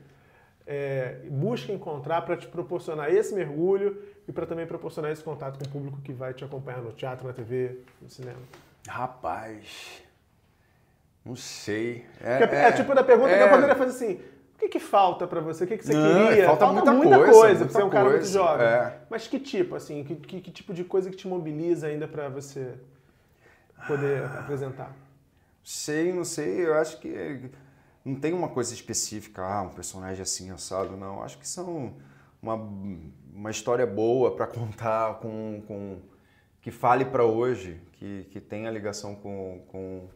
É, 0.67 1.21
busca 1.29 1.71
encontrar 1.71 2.23
para 2.23 2.35
te 2.35 2.45
proporcionar 2.45 3.09
esse 3.09 3.33
mergulho 3.33 4.03
e 4.27 4.33
para 4.33 4.45
também 4.45 4.67
proporcionar 4.67 5.13
esse 5.13 5.23
contato 5.23 5.57
com 5.57 5.63
o 5.63 5.69
público 5.69 6.01
que 6.01 6.11
vai 6.11 6.33
te 6.33 6.43
acompanhar 6.43 6.81
no 6.81 6.91
teatro, 6.91 7.25
na 7.25 7.31
TV, 7.31 7.79
no 8.01 8.09
cinema. 8.09 8.41
Rapaz, 8.85 10.03
não 11.23 11.37
sei. 11.37 12.05
É, 12.19 12.43
é, 12.43 12.67
é 12.67 12.71
tipo 12.73 12.93
da 12.93 13.01
pergunta 13.01 13.29
que 13.29 13.41
eu 13.41 13.47
é. 13.47 13.49
poderia 13.49 13.75
fazer 13.75 13.91
assim: 13.91 14.34
o 14.55 14.57
que, 14.57 14.69
que 14.69 14.79
falta 14.79 15.27
para 15.27 15.41
você? 15.41 15.65
O 15.65 15.67
que, 15.67 15.77
que 15.77 15.85
você 15.85 15.93
Não, 15.93 16.27
queria? 16.27 16.45
Falta, 16.45 16.65
falta 16.65 16.93
muita, 16.93 16.93
muita, 16.93 17.17
coisa, 17.17 17.31
coisa 17.33 17.59
muita 17.59 17.73
você 17.73 17.81
é 17.81 17.85
um 17.85 17.89
cara 17.89 18.09
muito 18.09 18.25
jovem. 18.25 18.65
É. 18.65 18.99
Mas 19.09 19.27
que 19.27 19.37
tipo, 19.37 19.75
assim, 19.75 20.03
que, 20.03 20.15
que, 20.15 20.41
que, 20.41 20.51
tipo 20.51 20.73
de 20.73 20.85
coisa 20.85 21.09
que 21.09 21.17
te 21.17 21.27
mobiliza 21.27 21.87
ainda 21.87 22.07
para 22.07 22.29
você 22.29 22.73
poder 23.85 24.23
ah, 24.23 24.39
apresentar? 24.39 24.95
Sei, 25.61 26.13
não 26.13 26.23
sei. 26.23 26.65
Eu 26.65 26.75
acho 26.75 26.99
que 27.01 27.49
não 28.05 28.15
tem 28.15 28.33
uma 28.33 28.47
coisa 28.47 28.73
específica, 28.73 29.43
ah, 29.43 29.63
um 29.63 29.69
personagem 29.69 30.21
assim 30.21 30.49
assado, 30.51 30.95
não. 30.95 31.21
Acho 31.21 31.37
que 31.37 31.47
são 31.47 31.93
uma, 32.41 32.55
uma 33.33 33.51
história 33.51 33.85
boa 33.85 34.35
para 34.37 34.47
contar, 34.47 35.15
com, 35.15 35.61
com 35.67 35.97
que 36.61 36.71
fale 36.71 37.03
para 37.03 37.25
hoje, 37.25 37.81
que, 37.91 38.23
que 38.31 38.39
tenha 38.39 38.71
ligação 38.71 39.15
com, 39.15 39.65
com 39.67 40.07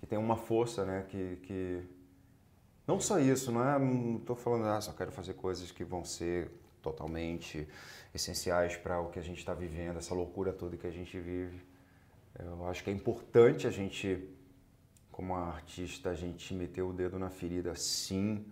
que 0.00 0.06
tenha 0.06 0.20
uma 0.20 0.36
força, 0.36 0.86
né? 0.86 1.04
Que, 1.06 1.36
que 1.42 1.97
não 2.88 2.98
só 2.98 3.20
isso, 3.20 3.52
não 3.52 3.62
é? 3.62 4.16
Estou 4.16 4.34
falando, 4.34 4.64
ah, 4.64 4.80
só 4.80 4.92
quero 4.92 5.12
fazer 5.12 5.34
coisas 5.34 5.70
que 5.70 5.84
vão 5.84 6.06
ser 6.06 6.50
totalmente 6.80 7.68
essenciais 8.14 8.78
para 8.78 8.98
o 8.98 9.10
que 9.10 9.18
a 9.18 9.22
gente 9.22 9.38
está 9.38 9.52
vivendo, 9.52 9.98
essa 9.98 10.14
loucura 10.14 10.54
toda 10.54 10.74
que 10.74 10.86
a 10.86 10.90
gente 10.90 11.20
vive. 11.20 11.60
Eu 12.38 12.66
acho 12.66 12.82
que 12.82 12.88
é 12.88 12.92
importante 12.92 13.66
a 13.66 13.70
gente, 13.70 14.26
como 15.12 15.34
artista, 15.34 16.08
a 16.08 16.14
gente 16.14 16.54
meter 16.54 16.80
o 16.80 16.94
dedo 16.94 17.18
na 17.18 17.28
ferida, 17.28 17.74
sim, 17.74 18.46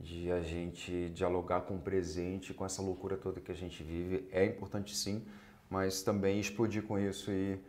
de 0.00 0.32
a 0.32 0.40
gente 0.40 1.10
dialogar 1.10 1.60
com 1.62 1.76
o 1.76 1.78
presente, 1.78 2.54
com 2.54 2.64
essa 2.64 2.80
loucura 2.80 3.18
toda 3.18 3.38
que 3.38 3.52
a 3.52 3.54
gente 3.54 3.82
vive. 3.82 4.26
É 4.32 4.46
importante, 4.46 4.96
sim, 4.96 5.22
mas 5.68 6.02
também 6.02 6.40
explodir 6.40 6.84
com 6.84 6.98
isso 6.98 7.30
e, 7.30 7.60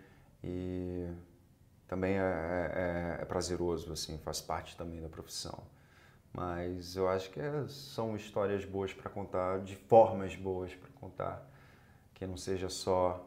e 0.42 1.10
também 1.90 2.14
é, 2.14 3.18
é, 3.18 3.22
é 3.22 3.26
prazeroso, 3.26 3.92
assim, 3.92 4.18
faz 4.20 4.40
parte 4.40 4.78
também 4.78 5.02
da 5.02 5.10
profissão. 5.10 5.62
Mas 6.34 6.96
eu 6.96 7.10
acho 7.10 7.30
que 7.32 7.40
é, 7.40 7.66
são 7.68 8.16
histórias 8.16 8.64
boas 8.64 8.94
para 8.94 9.10
contar, 9.10 9.60
de 9.60 9.76
formas 9.76 10.36
boas 10.36 10.74
para 10.74 10.90
contar, 11.00 11.50
que 12.14 12.26
não 12.26 12.38
seja 12.38 12.70
só 12.70 13.26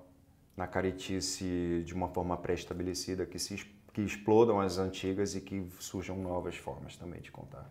na 0.56 0.66
caretice 0.66 1.82
de 1.84 1.94
uma 1.94 2.08
forma 2.08 2.36
pré-estabelecida, 2.36 3.26
que, 3.26 3.38
se, 3.38 3.56
que 3.92 4.02
explodam 4.02 4.60
as 4.60 4.78
antigas 4.78 5.34
e 5.34 5.40
que 5.40 5.66
surjam 5.78 6.16
novas 6.16 6.56
formas 6.56 6.96
também 6.96 7.20
de 7.20 7.30
contar. 7.30 7.68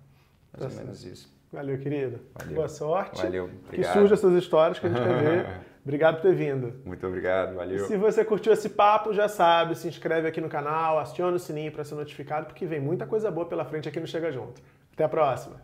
Mais 0.57 0.73
ou 0.73 0.79
menos 0.81 1.03
isso. 1.05 1.41
Valeu, 1.51 1.77
querido. 1.77 2.19
Valeu. 2.33 2.55
Boa 2.55 2.69
sorte. 2.69 3.21
Valeu. 3.21 3.45
Obrigado. 3.45 3.93
Que 3.93 3.99
surjam 3.99 4.13
essas 4.13 4.33
histórias 4.33 4.79
que 4.79 4.87
a 4.87 4.89
gente 4.89 5.01
quer 5.01 5.21
ver. 5.21 5.61
Obrigado 5.83 6.15
por 6.17 6.21
ter 6.21 6.35
vindo. 6.35 6.73
Muito 6.85 7.07
obrigado, 7.07 7.55
valeu. 7.55 7.85
E 7.85 7.87
se 7.87 7.97
você 7.97 8.23
curtiu 8.23 8.53
esse 8.53 8.69
papo, 8.69 9.11
já 9.13 9.27
sabe, 9.27 9.75
se 9.75 9.87
inscreve 9.87 10.27
aqui 10.27 10.39
no 10.39 10.47
canal, 10.47 10.99
aciona 10.99 11.35
o 11.35 11.39
sininho 11.39 11.71
para 11.71 11.83
ser 11.83 11.95
notificado, 11.95 12.45
porque 12.45 12.67
vem 12.67 12.79
muita 12.79 13.07
coisa 13.07 13.31
boa 13.31 13.47
pela 13.47 13.65
frente 13.65 13.89
aqui 13.89 13.99
no 13.99 14.05
Chega 14.05 14.31
Junto. 14.31 14.61
Até 15.01 15.05
a 15.05 15.09
próxima. 15.09 15.55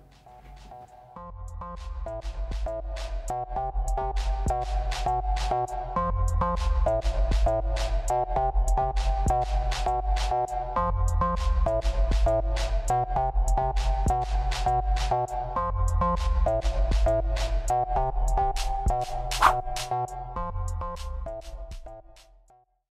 Thank 8.08 8.27